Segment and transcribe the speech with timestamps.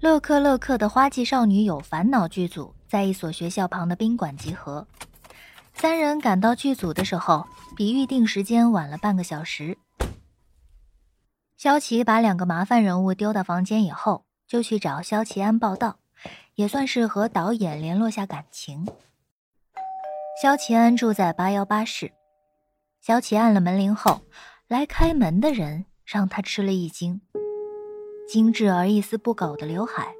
[0.00, 4.86] 乐克乐克的花季少女有烦恼剧组在一所学校旁的宾馆集合。
[5.74, 7.44] 三人赶到剧组的时候，
[7.76, 9.76] 比预定时间晚了半个小时。
[11.56, 15.96] 萧琪把两个麻烦人物丢到房间以后，就去找萧齐安报道，
[16.54, 18.86] 也算是和导演联络下感情。
[20.40, 22.12] 萧齐安住在八幺八室，
[23.00, 24.22] 萧琪按了门铃后，
[24.68, 27.20] 来开门的人让他吃了一惊。
[28.28, 30.14] 精致而一丝不苟的刘海，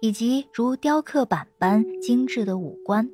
[0.00, 3.10] 以及如雕刻板般精致的五官，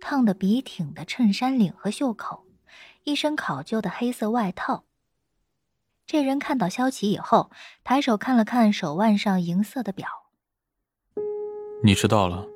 [0.00, 2.46] 烫得笔挺的衬衫领和袖口，
[3.04, 4.84] 一身考究的黑色外套。
[6.06, 7.50] 这人看到萧琪以后，
[7.84, 10.08] 抬手看了看手腕上银色的表。
[11.82, 12.46] 你迟到了。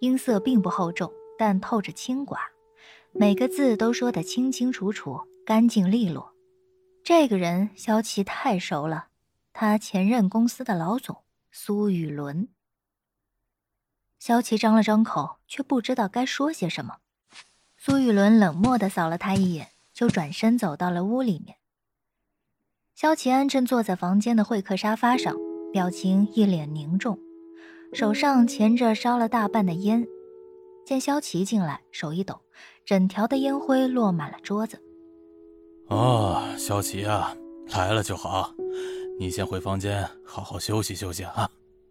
[0.00, 2.38] 音色并不厚重，但透着清寡，
[3.12, 6.32] 每个字都说得清清楚楚、干净利落。
[7.02, 9.07] 这个人萧琪太熟了。
[9.60, 12.46] 他前任公司的老总苏雨伦。
[14.20, 16.98] 萧琪张了张口，却不知道该说些什么。
[17.76, 21.56] 苏雨伦冷漠的扫了他一眼，就转身走到了屋里面。
[22.94, 25.34] 萧齐安正坐在房间的会客沙发上，
[25.72, 27.18] 表情一脸凝重，
[27.92, 30.06] 手上钳着烧了大半的烟。
[30.86, 32.40] 见萧琪进来，手一抖，
[32.84, 34.80] 整条的烟灰落满了桌子。
[35.88, 37.36] 哦，萧琪啊，
[37.70, 38.54] 来了就好。
[39.18, 41.50] 你先回房间好好休息休息啊。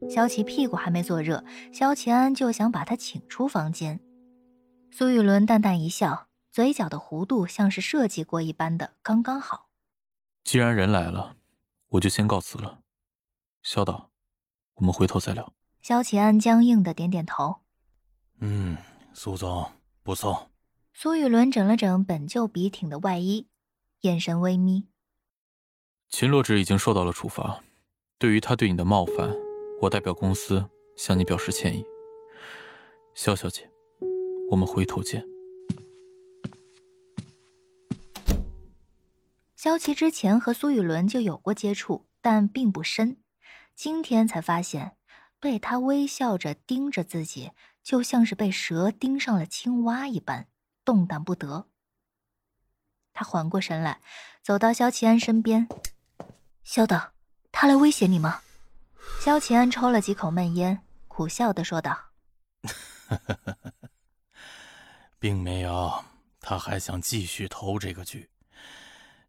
[0.10, 4.00] 萧琪屁股还没坐热，萧齐安就想把他请出房间。
[4.92, 9.68] 苏雨伦淡淡一笑，嘴角的弧度像是设计过一般的刚刚好。
[10.44, 11.36] 既然人来了，
[11.90, 12.80] 我就先告辞了。
[13.62, 14.10] 萧导，
[14.76, 15.52] 我们回头再聊。
[15.82, 17.58] 萧齐安僵硬的点点头。
[18.40, 18.78] 嗯，
[19.14, 19.70] 苏总
[20.04, 20.50] 不送。
[20.94, 23.48] 苏雨伦整了整本就笔挺的外衣，
[24.02, 24.88] 眼神微眯。
[26.10, 27.64] 秦洛枳已经受到了处罚，
[28.18, 29.36] 对于他对你的冒犯，
[29.82, 31.86] 我代表公司向你表示歉意。
[33.14, 33.70] 萧小姐，
[34.50, 35.24] 我们回头见。
[39.56, 43.18] 萧琪之前和苏雨伦就有过接触，但并不深。
[43.76, 44.98] 今天才发现，
[45.40, 47.52] 被他微笑着盯着自己，
[47.84, 50.48] 就像是被蛇盯上了青蛙一般，
[50.86, 51.68] 动弹不得。
[53.14, 54.00] 他缓过神来，
[54.42, 55.68] 走到萧齐安身边。
[56.68, 57.14] 萧导，
[57.50, 58.42] 他来威胁你吗？
[59.22, 61.98] 萧乾安抽了几口闷烟，苦笑的说道
[65.18, 66.04] ：“并没有，
[66.42, 68.30] 他还想继续投这个剧。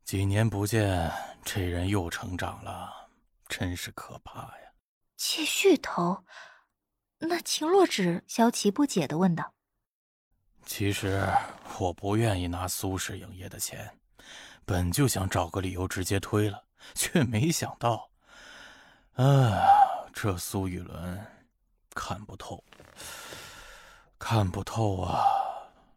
[0.03, 1.13] 几年不见，
[1.45, 3.09] 这人又成长了，
[3.47, 4.73] 真是可怕呀！”
[5.17, 6.25] 继续投？
[7.19, 8.21] 那秦洛枳？
[8.27, 9.55] 萧琪不解的问道
[10.67, 11.25] ：“其实
[11.79, 13.97] 我不愿意拿苏氏影业的钱，
[14.65, 18.09] 本就想找个理由直接推了。”却没想到，
[19.15, 19.61] 啊，
[20.13, 21.27] 这苏雨伦
[21.93, 22.63] 看不透，
[24.17, 25.21] 看不透啊！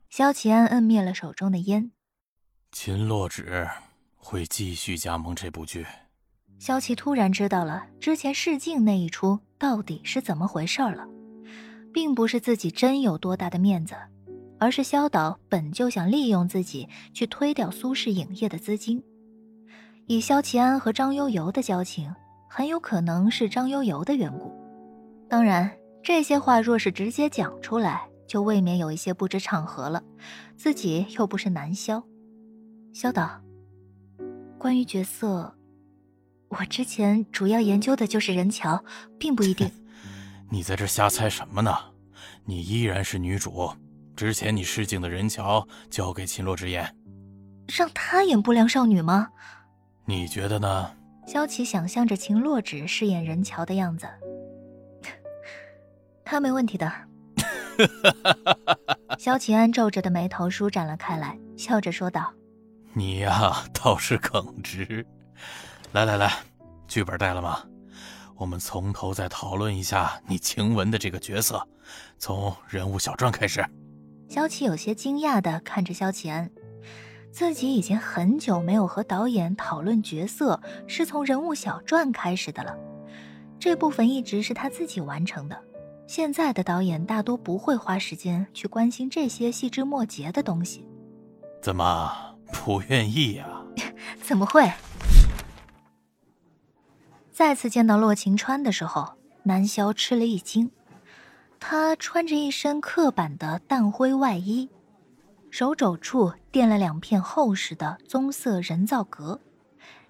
[0.09, 1.91] 萧齐安摁灭了手中的烟。
[2.71, 3.69] 秦洛枳
[4.17, 5.85] 会继续加盟这部剧。
[6.59, 11.07] 萧琪突然知道了之前试镜那一出到底是怎么回事了，
[11.93, 13.95] 并不是自己真有多大的面子，
[14.61, 19.03] 而是萧导本就想利用自己去推掉苏氏影业的资金。
[20.05, 22.13] 以萧齐安和张悠悠的交情，
[22.47, 24.53] 很有可能是张悠悠的缘故。
[25.27, 25.71] 当然，
[26.03, 30.03] 这些话若是直接讲出来，就未免有一些不知场合了。
[30.55, 32.03] 自己又不是南萧。
[32.93, 33.41] 萧导，
[34.59, 35.55] 关于角色，
[36.49, 38.85] 我之前主要研究的就是任桥，
[39.17, 39.71] 并不一定。
[40.51, 41.75] 你在这瞎猜什么呢？
[42.45, 43.71] 你依然是女主。
[44.21, 46.95] 之前你试镜的任乔交给秦洛之演，
[47.75, 49.27] 让他演不良少女吗？
[50.05, 50.91] 你觉得呢？
[51.25, 54.05] 萧琪想象着秦洛枳饰演任乔的样子，
[56.23, 56.93] 他没问题的。
[59.17, 62.31] 萧齐安皱着的眉头舒展了开来，笑着说道
[62.93, 65.03] ：“你呀，倒是耿直。
[65.93, 66.31] 来来来，
[66.87, 67.63] 剧本带了吗？
[68.35, 71.67] 我们从头再讨论一下你晴雯的这个角色，
[72.19, 73.65] 从人物小传开始。”
[74.31, 76.49] 萧琪有些惊讶的看着萧齐安。
[77.33, 82.73] 自己已经很久没有和导演讨论角色，是从人物小传开始的了。
[83.59, 85.61] 这部分一直是他自己完成的。
[86.07, 90.87] 现在的导演大多不会花时间去关心这些细枝末节的东西。
[91.61, 92.09] 怎么
[92.53, 93.45] 不愿意呀？
[94.23, 94.71] 怎么会？
[97.33, 100.71] 再次见到洛晴川的时候，南萧吃了一惊。
[101.61, 104.67] 他穿着一身刻板的淡灰外衣。
[105.51, 109.39] 手肘处垫了两片厚实的棕色人造革，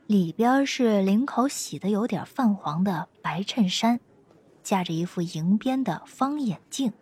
[0.07, 3.99] 里边是领口洗的有点泛黄的白衬衫，
[4.63, 6.93] 架着一副银边的方眼镜，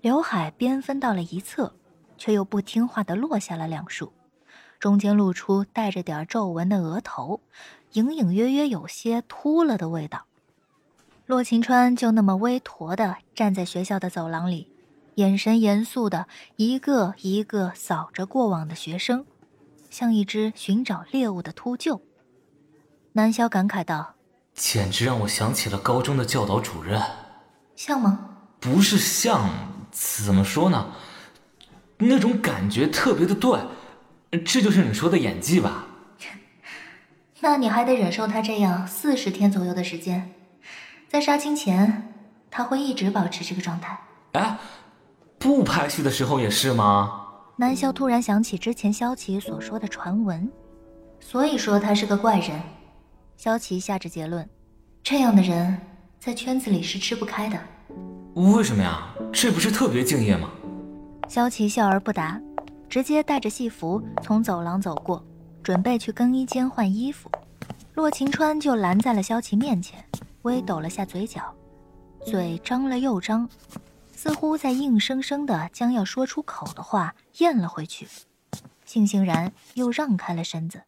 [0.00, 1.74] 刘海边分到了一侧，
[2.16, 4.12] 却又不听话的落下了两束，
[4.78, 7.40] 中间露出带着点皱纹的额头，
[7.92, 10.24] 隐隐约约有些秃了的味道。
[11.26, 14.68] 洛晴川就那么微驼的站在学校的走廊里，
[15.14, 19.24] 眼神严肃的一个一个扫着过往的学生，
[19.88, 22.02] 像一只寻找猎物的秃鹫。
[23.12, 24.16] 南萧感慨道
[24.52, 27.00] ：“简直让我想起了高中的教导主任，
[27.74, 28.36] 像吗？
[28.60, 29.48] 不是像，
[29.90, 30.92] 怎么说呢？
[31.96, 33.60] 那种感觉特别的对，
[34.44, 35.86] 这就是你说的演技吧？
[37.40, 40.30] 那你还得忍受他这样四十天左右的时间。”
[41.08, 42.12] 在杀青前，
[42.50, 43.98] 他会一直保持这个状态。
[44.32, 44.58] 哎，
[45.38, 47.20] 不拍戏的时候也是吗？
[47.56, 50.50] 南萧突然想起之前萧琪所说的传闻，
[51.20, 52.60] 所以说他是个怪人。
[53.36, 54.48] 萧琪下着结论：
[55.02, 55.80] 这样的人
[56.18, 57.58] 在圈子里是吃不开的。
[58.34, 59.08] 为什么呀？
[59.32, 60.50] 这不是特别敬业吗？
[61.28, 62.40] 萧琪笑而不答，
[62.88, 65.24] 直接带着戏服从走廊走过，
[65.62, 67.30] 准备去更衣间换衣服。
[67.94, 70.04] 洛晴川就拦在了萧琪面前。
[70.44, 71.54] 微抖了下嘴角，
[72.24, 73.48] 嘴张了又张，
[74.14, 78.06] 似乎在硬生生的将要说出口的话咽了回去，
[78.86, 80.82] 悻悻然又让开了身子。